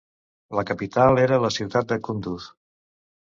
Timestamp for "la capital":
0.59-1.21